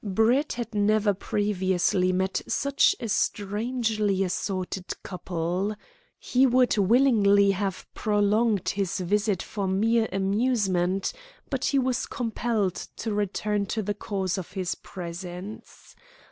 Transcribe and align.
Brett 0.03 0.53
had 0.53 0.73
never 0.73 1.13
previously 1.13 2.11
met 2.11 2.41
such 2.47 2.95
a 2.99 3.07
strangely 3.07 4.23
assorted 4.23 4.91
couple. 5.03 5.75
He 6.17 6.47
would 6.47 6.75
willingly 6.75 7.51
have 7.51 7.85
prolonged 7.93 8.69
his 8.69 8.99
visit 8.99 9.43
for 9.43 9.67
mere 9.67 10.09
amusement, 10.11 11.13
but 11.51 11.65
he 11.65 11.77
was 11.77 12.07
compelled 12.07 12.87
to 12.97 13.13
return 13.13 13.67
to 13.67 13.83
the 13.83 13.93
cause 13.93 14.39
of 14.39 14.53
his 14.53 14.73
presence. 14.73 15.95